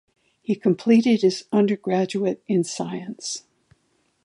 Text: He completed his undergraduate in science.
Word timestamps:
He 0.41 0.55
completed 0.55 1.21
his 1.21 1.45
undergraduate 1.51 2.41
in 2.47 2.63
science. 2.63 3.43